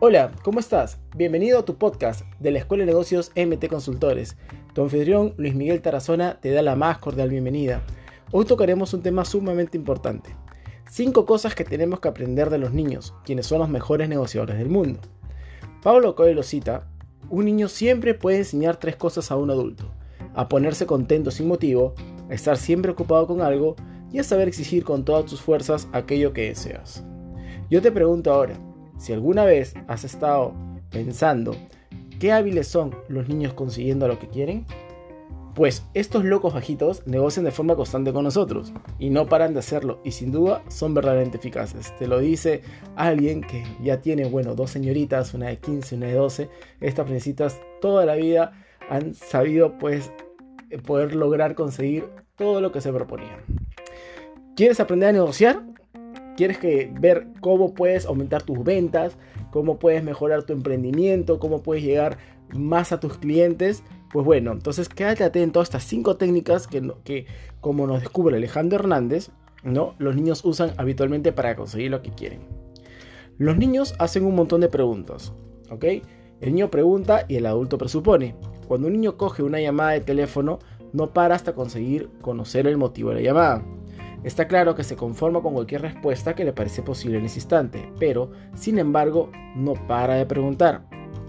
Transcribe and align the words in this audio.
Hola, 0.00 0.30
¿cómo 0.44 0.60
estás? 0.60 1.00
Bienvenido 1.16 1.58
a 1.58 1.64
tu 1.64 1.76
podcast 1.76 2.24
de 2.38 2.52
la 2.52 2.60
Escuela 2.60 2.82
de 2.82 2.92
Negocios 2.92 3.32
MT 3.34 3.66
Consultores. 3.66 4.36
Tu 4.72 4.80
anfitrión 4.80 5.34
Luis 5.38 5.56
Miguel 5.56 5.82
Tarazona 5.82 6.38
te 6.40 6.52
da 6.52 6.62
la 6.62 6.76
más 6.76 6.98
cordial 6.98 7.30
bienvenida. 7.30 7.82
Hoy 8.30 8.44
tocaremos 8.44 8.94
un 8.94 9.02
tema 9.02 9.24
sumamente 9.24 9.76
importante. 9.76 10.36
Cinco 10.88 11.26
cosas 11.26 11.56
que 11.56 11.64
tenemos 11.64 11.98
que 11.98 12.06
aprender 12.06 12.48
de 12.48 12.58
los 12.58 12.72
niños, 12.72 13.12
quienes 13.24 13.46
son 13.46 13.58
los 13.58 13.68
mejores 13.68 14.08
negociadores 14.08 14.56
del 14.56 14.68
mundo. 14.68 15.00
Pablo 15.82 16.14
Coelho 16.14 16.44
cita, 16.44 16.86
un 17.28 17.46
niño 17.46 17.66
siempre 17.66 18.14
puede 18.14 18.38
enseñar 18.38 18.76
tres 18.76 18.94
cosas 18.94 19.32
a 19.32 19.36
un 19.36 19.50
adulto. 19.50 19.90
A 20.32 20.48
ponerse 20.48 20.86
contento 20.86 21.32
sin 21.32 21.48
motivo, 21.48 21.94
a 22.30 22.34
estar 22.34 22.56
siempre 22.56 22.92
ocupado 22.92 23.26
con 23.26 23.40
algo 23.40 23.74
y 24.12 24.20
a 24.20 24.22
saber 24.22 24.46
exigir 24.46 24.84
con 24.84 25.04
todas 25.04 25.24
tus 25.24 25.40
fuerzas 25.40 25.88
aquello 25.90 26.32
que 26.32 26.50
deseas. 26.50 27.02
Yo 27.68 27.82
te 27.82 27.90
pregunto 27.90 28.32
ahora, 28.32 28.54
si 28.98 29.12
alguna 29.12 29.44
vez 29.44 29.74
has 29.86 30.04
estado 30.04 30.52
pensando 30.90 31.54
qué 32.18 32.32
hábiles 32.32 32.68
son 32.68 32.94
los 33.08 33.28
niños 33.28 33.54
consiguiendo 33.54 34.08
lo 34.08 34.18
que 34.18 34.28
quieren, 34.28 34.66
pues 35.54 35.84
estos 35.92 36.24
locos 36.24 36.54
bajitos 36.54 37.04
negocian 37.06 37.44
de 37.44 37.50
forma 37.50 37.74
constante 37.74 38.12
con 38.12 38.22
nosotros 38.22 38.72
y 39.00 39.10
no 39.10 39.26
paran 39.26 39.54
de 39.54 39.58
hacerlo 39.58 40.00
y 40.04 40.12
sin 40.12 40.30
duda 40.30 40.62
son 40.68 40.94
verdaderamente 40.94 41.38
eficaces. 41.38 41.92
Te 41.98 42.06
lo 42.06 42.20
dice 42.20 42.62
alguien 42.94 43.40
que 43.40 43.64
ya 43.82 44.00
tiene, 44.00 44.26
bueno, 44.26 44.54
dos 44.54 44.70
señoritas, 44.70 45.34
una 45.34 45.48
de 45.48 45.58
15, 45.58 45.96
una 45.96 46.06
de 46.06 46.14
12. 46.14 46.50
Estas 46.80 47.06
princesitas 47.06 47.60
toda 47.80 48.06
la 48.06 48.14
vida 48.14 48.52
han 48.88 49.14
sabido 49.14 49.78
pues 49.78 50.12
poder 50.86 51.16
lograr 51.16 51.56
conseguir 51.56 52.08
todo 52.36 52.60
lo 52.60 52.70
que 52.70 52.80
se 52.80 52.92
proponían. 52.92 53.40
¿Quieres 54.54 54.78
aprender 54.78 55.08
a 55.08 55.12
negociar? 55.12 55.62
Quieres 56.38 56.58
que 56.58 56.88
ver 57.00 57.26
cómo 57.40 57.74
puedes 57.74 58.06
aumentar 58.06 58.44
tus 58.44 58.62
ventas, 58.62 59.18
cómo 59.50 59.80
puedes 59.80 60.04
mejorar 60.04 60.44
tu 60.44 60.52
emprendimiento, 60.52 61.40
cómo 61.40 61.64
puedes 61.64 61.82
llegar 61.82 62.16
más 62.54 62.92
a 62.92 63.00
tus 63.00 63.18
clientes, 63.18 63.82
pues 64.12 64.24
bueno, 64.24 64.52
entonces 64.52 64.88
quédate 64.88 65.24
atento 65.24 65.58
a 65.58 65.64
estas 65.64 65.82
cinco 65.82 66.16
técnicas 66.16 66.68
que, 66.68 66.92
que 67.02 67.26
como 67.60 67.88
nos 67.88 68.02
descubre 68.02 68.36
Alejandro 68.36 68.78
Hernández, 68.78 69.30
¿no? 69.64 69.96
los 69.98 70.14
niños 70.14 70.44
usan 70.44 70.70
habitualmente 70.76 71.32
para 71.32 71.56
conseguir 71.56 71.90
lo 71.90 72.02
que 72.02 72.12
quieren. 72.12 72.42
Los 73.36 73.56
niños 73.56 73.96
hacen 73.98 74.24
un 74.24 74.36
montón 74.36 74.60
de 74.60 74.68
preguntas, 74.68 75.32
¿ok? 75.70 75.84
El 76.40 76.54
niño 76.54 76.70
pregunta 76.70 77.24
y 77.26 77.34
el 77.34 77.46
adulto 77.46 77.78
presupone. 77.78 78.36
Cuando 78.68 78.86
un 78.86 78.92
niño 78.92 79.16
coge 79.16 79.42
una 79.42 79.60
llamada 79.60 79.90
de 79.90 80.02
teléfono, 80.02 80.60
no 80.92 81.12
para 81.12 81.34
hasta 81.34 81.52
conseguir 81.52 82.10
conocer 82.20 82.68
el 82.68 82.76
motivo 82.76 83.08
de 83.08 83.16
la 83.16 83.22
llamada. 83.22 83.64
Está 84.24 84.48
claro 84.48 84.74
que 84.74 84.82
se 84.82 84.96
conforma 84.96 85.40
con 85.40 85.54
cualquier 85.54 85.82
respuesta 85.82 86.34
que 86.34 86.44
le 86.44 86.52
parece 86.52 86.82
posible 86.82 87.18
en 87.18 87.26
ese 87.26 87.38
instante, 87.38 87.92
pero, 88.00 88.32
sin 88.54 88.78
embargo, 88.78 89.30
no 89.54 89.74
para 89.86 90.14
de 90.14 90.26
preguntar. 90.26 90.82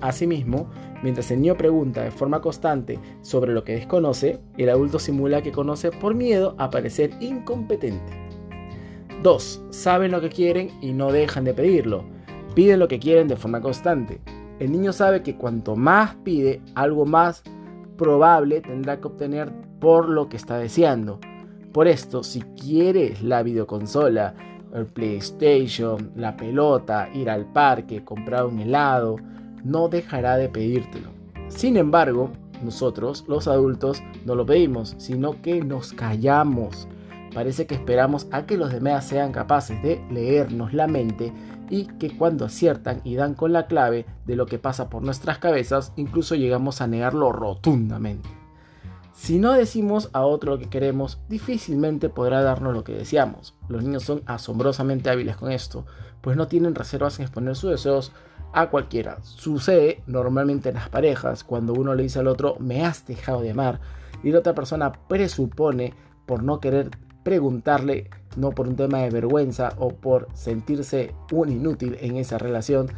Asimismo, 0.00 0.68
mientras 1.02 1.30
el 1.30 1.40
niño 1.40 1.56
pregunta 1.56 2.02
de 2.02 2.10
forma 2.10 2.40
constante 2.40 2.98
sobre 3.20 3.52
lo 3.52 3.62
que 3.62 3.74
desconoce, 3.74 4.40
el 4.58 4.68
adulto 4.68 4.98
simula 4.98 5.42
que 5.42 5.52
conoce 5.52 5.92
por 5.92 6.14
miedo 6.14 6.56
a 6.58 6.70
parecer 6.70 7.12
incompetente. 7.20 8.12
2. 9.22 9.66
Saben 9.70 10.10
lo 10.10 10.20
que 10.20 10.30
quieren 10.30 10.70
y 10.80 10.92
no 10.92 11.12
dejan 11.12 11.44
de 11.44 11.54
pedirlo. 11.54 12.04
Piden 12.56 12.80
lo 12.80 12.88
que 12.88 12.98
quieren 12.98 13.28
de 13.28 13.36
forma 13.36 13.60
constante. 13.60 14.20
El 14.58 14.72
niño 14.72 14.92
sabe 14.92 15.22
que 15.22 15.36
cuanto 15.36 15.76
más 15.76 16.16
pide, 16.16 16.60
algo 16.74 17.06
más 17.06 17.44
probable 17.96 18.60
tendrá 18.60 19.00
que 19.00 19.06
obtener 19.06 19.52
por 19.78 20.08
lo 20.08 20.28
que 20.28 20.36
está 20.36 20.58
deseando. 20.58 21.20
Por 21.72 21.88
esto, 21.88 22.22
si 22.22 22.42
quieres 22.42 23.22
la 23.22 23.42
videoconsola, 23.42 24.34
el 24.74 24.86
PlayStation, 24.86 26.12
la 26.16 26.36
pelota, 26.36 27.08
ir 27.14 27.30
al 27.30 27.50
parque, 27.50 28.04
comprar 28.04 28.44
un 28.44 28.58
helado, 28.58 29.16
no 29.64 29.88
dejará 29.88 30.36
de 30.36 30.50
pedírtelo. 30.50 31.08
Sin 31.48 31.78
embargo, 31.78 32.30
nosotros, 32.62 33.24
los 33.26 33.48
adultos, 33.48 34.02
no 34.26 34.34
lo 34.34 34.44
pedimos, 34.44 34.94
sino 34.98 35.40
que 35.40 35.62
nos 35.62 35.94
callamos. 35.94 36.88
Parece 37.34 37.66
que 37.66 37.74
esperamos 37.74 38.26
a 38.32 38.44
que 38.44 38.58
los 38.58 38.70
demás 38.70 39.06
sean 39.06 39.32
capaces 39.32 39.82
de 39.82 40.04
leernos 40.10 40.74
la 40.74 40.86
mente 40.86 41.32
y 41.70 41.86
que 41.86 42.14
cuando 42.16 42.44
aciertan 42.44 43.00
y 43.02 43.14
dan 43.14 43.32
con 43.32 43.54
la 43.54 43.66
clave 43.66 44.04
de 44.26 44.36
lo 44.36 44.44
que 44.44 44.58
pasa 44.58 44.90
por 44.90 45.02
nuestras 45.02 45.38
cabezas, 45.38 45.94
incluso 45.96 46.34
llegamos 46.34 46.82
a 46.82 46.86
negarlo 46.86 47.32
rotundamente. 47.32 48.41
Si 49.12 49.38
no 49.38 49.52
decimos 49.52 50.08
a 50.14 50.22
otro 50.22 50.52
lo 50.52 50.58
que 50.58 50.70
queremos, 50.70 51.20
difícilmente 51.28 52.08
podrá 52.08 52.42
darnos 52.42 52.72
lo 52.72 52.82
que 52.82 52.94
deseamos. 52.94 53.54
Los 53.68 53.82
niños 53.82 54.04
son 54.04 54.22
asombrosamente 54.24 55.10
hábiles 55.10 55.36
con 55.36 55.52
esto, 55.52 55.84
pues 56.22 56.36
no 56.36 56.48
tienen 56.48 56.74
reservas 56.74 57.18
en 57.18 57.24
exponer 57.24 57.54
sus 57.54 57.72
deseos 57.72 58.12
a 58.54 58.70
cualquiera. 58.70 59.22
Sucede 59.22 60.02
normalmente 60.06 60.70
en 60.70 60.76
las 60.76 60.88
parejas, 60.88 61.44
cuando 61.44 61.74
uno 61.74 61.94
le 61.94 62.04
dice 62.04 62.20
al 62.20 62.28
otro, 62.28 62.56
me 62.58 62.86
has 62.86 63.06
dejado 63.06 63.42
de 63.42 63.50
amar, 63.50 63.80
y 64.22 64.30
la 64.30 64.38
otra 64.38 64.54
persona 64.54 64.92
presupone 64.92 65.94
por 66.26 66.42
no 66.42 66.60
querer 66.60 66.90
preguntarle, 67.22 68.08
no 68.36 68.50
por 68.50 68.66
un 68.66 68.76
tema 68.76 68.98
de 69.00 69.10
vergüenza 69.10 69.74
o 69.78 69.90
por 69.90 70.28
sentirse 70.34 71.14
un 71.30 71.50
inútil 71.50 71.98
en 72.00 72.16
esa 72.16 72.38
relación, 72.38 72.88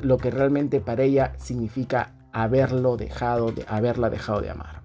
lo 0.00 0.18
que 0.18 0.30
realmente 0.30 0.80
para 0.80 1.04
ella 1.04 1.32
significa 1.38 2.14
haberlo 2.32 2.96
dejado 2.96 3.50
de, 3.50 3.64
haberla 3.68 4.10
dejado 4.10 4.40
de 4.40 4.50
amar. 4.50 4.83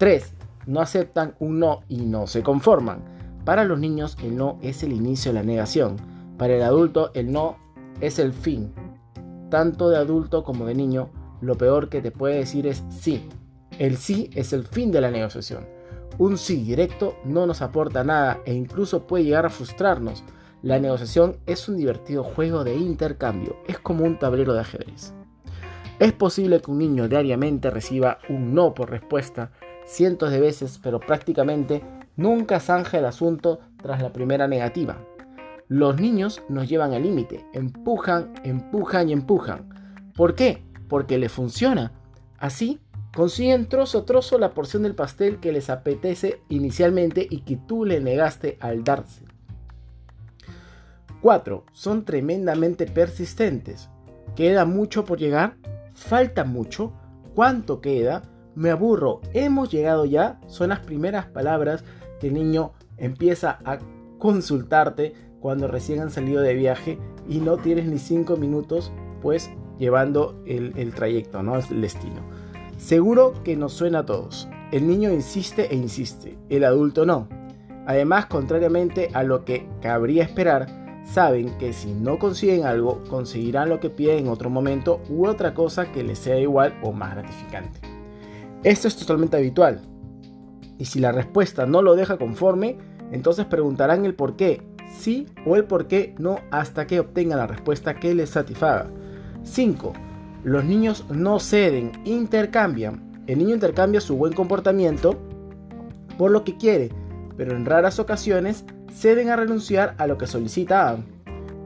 3. 0.00 0.32
No 0.64 0.80
aceptan 0.80 1.34
un 1.40 1.58
no 1.58 1.82
y 1.86 2.06
no 2.06 2.26
se 2.26 2.42
conforman. 2.42 3.04
Para 3.44 3.64
los 3.64 3.78
niños 3.78 4.16
el 4.22 4.34
no 4.34 4.58
es 4.62 4.82
el 4.82 4.92
inicio 4.92 5.30
de 5.30 5.40
la 5.40 5.44
negación. 5.44 5.96
Para 6.38 6.54
el 6.54 6.62
adulto 6.62 7.10
el 7.12 7.30
no 7.30 7.58
es 8.00 8.18
el 8.18 8.32
fin. 8.32 8.72
Tanto 9.50 9.90
de 9.90 9.98
adulto 9.98 10.42
como 10.42 10.64
de 10.64 10.74
niño, 10.74 11.10
lo 11.42 11.54
peor 11.56 11.90
que 11.90 12.00
te 12.00 12.12
puede 12.12 12.36
decir 12.36 12.66
es 12.66 12.82
sí. 12.88 13.28
El 13.78 13.98
sí 13.98 14.30
es 14.34 14.54
el 14.54 14.64
fin 14.64 14.90
de 14.90 15.02
la 15.02 15.10
negociación. 15.10 15.66
Un 16.16 16.38
sí 16.38 16.62
directo 16.62 17.16
no 17.26 17.44
nos 17.44 17.60
aporta 17.60 18.02
nada 18.02 18.40
e 18.46 18.54
incluso 18.54 19.06
puede 19.06 19.24
llegar 19.24 19.44
a 19.44 19.50
frustrarnos. 19.50 20.24
La 20.62 20.78
negociación 20.78 21.36
es 21.44 21.68
un 21.68 21.76
divertido 21.76 22.24
juego 22.24 22.64
de 22.64 22.74
intercambio, 22.74 23.56
es 23.68 23.78
como 23.78 24.06
un 24.06 24.18
tablero 24.18 24.54
de 24.54 24.60
ajedrez. 24.60 25.12
Es 25.98 26.14
posible 26.14 26.62
que 26.62 26.70
un 26.70 26.78
niño 26.78 27.06
diariamente 27.06 27.68
reciba 27.68 28.16
un 28.30 28.54
no 28.54 28.72
por 28.72 28.88
respuesta 28.88 29.52
cientos 29.90 30.30
de 30.30 30.40
veces, 30.40 30.78
pero 30.82 31.00
prácticamente 31.00 31.82
nunca 32.16 32.60
zanja 32.60 32.98
el 32.98 33.04
asunto 33.04 33.60
tras 33.82 34.00
la 34.00 34.12
primera 34.12 34.46
negativa. 34.46 34.98
Los 35.68 36.00
niños 36.00 36.42
nos 36.48 36.68
llevan 36.68 36.92
al 36.92 37.02
límite, 37.02 37.44
empujan, 37.52 38.32
empujan 38.44 39.08
y 39.08 39.12
empujan. 39.12 39.68
¿Por 40.14 40.34
qué? 40.34 40.62
Porque 40.88 41.18
les 41.18 41.32
funciona. 41.32 41.92
Así 42.38 42.80
consiguen 43.14 43.68
trozo 43.68 43.98
a 43.98 44.04
trozo 44.04 44.38
la 44.38 44.54
porción 44.54 44.84
del 44.84 44.94
pastel 44.94 45.40
que 45.40 45.52
les 45.52 45.70
apetece 45.70 46.40
inicialmente 46.48 47.26
y 47.28 47.42
que 47.42 47.56
tú 47.56 47.84
le 47.84 48.00
negaste 48.00 48.58
al 48.60 48.84
darse. 48.84 49.24
4. 51.20 51.64
Son 51.72 52.04
tremendamente 52.04 52.86
persistentes. 52.86 53.90
¿Queda 54.36 54.64
mucho 54.64 55.04
por 55.04 55.18
llegar? 55.18 55.56
¿Falta 55.94 56.44
mucho? 56.44 56.92
¿Cuánto 57.34 57.80
queda? 57.80 58.22
Me 58.54 58.70
aburro, 58.70 59.20
hemos 59.32 59.70
llegado 59.70 60.04
ya, 60.04 60.40
son 60.46 60.70
las 60.70 60.80
primeras 60.80 61.26
palabras 61.26 61.84
que 62.20 62.28
el 62.28 62.34
niño 62.34 62.72
empieza 62.96 63.58
a 63.64 63.78
consultarte 64.18 65.14
cuando 65.40 65.68
recién 65.68 66.00
han 66.00 66.10
salido 66.10 66.42
de 66.42 66.54
viaje 66.54 66.98
y 67.28 67.38
no 67.38 67.56
tienes 67.56 67.86
ni 67.86 67.98
cinco 67.98 68.36
minutos 68.36 68.92
pues 69.22 69.50
llevando 69.78 70.42
el, 70.46 70.92
trayecto, 70.94 71.42
¿no? 71.42 71.56
El 71.56 71.80
destino. 71.80 72.20
Seguro 72.76 73.34
que 73.44 73.56
nos 73.56 73.72
suena 73.72 74.00
a 74.00 74.06
todos. 74.06 74.48
El 74.72 74.86
niño 74.86 75.10
insiste 75.10 75.72
e 75.72 75.74
insiste, 75.74 76.38
el 76.48 76.64
adulto 76.64 77.04
no. 77.06 77.28
Además, 77.86 78.26
contrariamente 78.26 79.10
a 79.14 79.22
lo 79.22 79.44
que 79.44 79.66
cabría 79.80 80.22
esperar, 80.22 80.66
saben 81.04 81.56
que 81.58 81.72
si 81.72 81.92
no 81.92 82.18
consiguen 82.18 82.64
algo, 82.64 83.02
conseguirán 83.08 83.68
lo 83.68 83.80
que 83.80 83.90
piden 83.90 84.18
en 84.18 84.28
otro 84.28 84.48
momento 84.48 85.00
u 85.08 85.26
otra 85.26 85.54
cosa 85.54 85.90
que 85.90 86.04
les 86.04 86.18
sea 86.18 86.38
igual 86.38 86.78
o 86.82 86.92
más 86.92 87.14
gratificante. 87.14 87.89
Esto 88.62 88.88
es 88.88 88.96
totalmente 88.96 89.38
habitual. 89.38 89.80
Y 90.76 90.84
si 90.84 91.00
la 91.00 91.12
respuesta 91.12 91.64
no 91.64 91.80
lo 91.80 91.96
deja 91.96 92.18
conforme, 92.18 92.76
entonces 93.10 93.46
preguntarán 93.46 94.04
el 94.04 94.14
por 94.14 94.36
qué 94.36 94.62
sí 94.98 95.26
o 95.46 95.56
el 95.56 95.64
por 95.64 95.86
qué 95.86 96.14
no 96.18 96.40
hasta 96.50 96.86
que 96.86 97.00
obtengan 97.00 97.38
la 97.38 97.46
respuesta 97.46 97.94
que 97.94 98.14
les 98.14 98.30
satisfaga. 98.30 98.88
5. 99.44 99.92
Los 100.44 100.64
niños 100.64 101.06
no 101.10 101.40
ceden, 101.40 101.92
intercambian. 102.04 103.22
El 103.26 103.38
niño 103.38 103.54
intercambia 103.54 104.00
su 104.00 104.16
buen 104.16 104.34
comportamiento 104.34 105.18
por 106.18 106.30
lo 106.30 106.44
que 106.44 106.58
quiere, 106.58 106.90
pero 107.38 107.56
en 107.56 107.64
raras 107.64 107.98
ocasiones 107.98 108.64
ceden 108.92 109.30
a 109.30 109.36
renunciar 109.36 109.94
a 109.96 110.06
lo 110.06 110.18
que 110.18 110.26
solicitaban. 110.26 111.06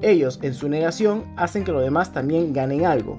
Ellos, 0.01 0.39
en 0.43 0.55
su 0.55 0.69
negación, 0.69 1.25
hacen 1.37 1.65
que 1.65 1.73
los 1.73 1.83
demás 1.83 2.13
también 2.13 2.53
ganen 2.53 2.87
algo. 2.87 3.17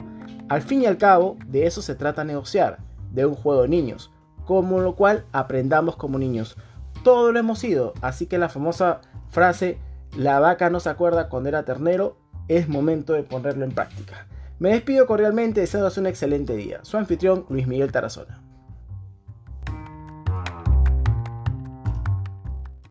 Al 0.47 0.61
fin 0.61 0.83
y 0.83 0.85
al 0.85 0.97
cabo, 0.97 1.35
de 1.47 1.65
eso 1.65 1.81
se 1.81 1.95
trata 1.95 2.23
negociar 2.23 2.77
de 3.15 3.25
un 3.25 3.35
juego 3.35 3.63
de 3.63 3.69
niños, 3.69 4.11
como 4.45 4.79
lo 4.79 4.95
cual 4.95 5.25
aprendamos 5.31 5.95
como 5.95 6.19
niños. 6.19 6.57
Todo 7.03 7.31
lo 7.31 7.39
hemos 7.39 7.59
sido, 7.59 7.93
así 8.01 8.27
que 8.27 8.37
la 8.37 8.49
famosa 8.49 9.01
frase, 9.29 9.79
la 10.15 10.39
vaca 10.39 10.69
no 10.69 10.79
se 10.79 10.89
acuerda 10.89 11.29
cuando 11.29 11.49
era 11.49 11.65
ternero, 11.65 12.17
es 12.47 12.69
momento 12.69 13.13
de 13.13 13.23
ponerlo 13.23 13.65
en 13.65 13.71
práctica. 13.71 14.27
Me 14.59 14.69
despido 14.69 15.07
cordialmente 15.07 15.61
deseándoles 15.61 15.97
un 15.97 16.07
excelente 16.07 16.55
día. 16.55 16.79
Su 16.83 16.97
anfitrión 16.97 17.45
Luis 17.49 17.67
Miguel 17.67 17.91
Tarazona. 17.91 18.44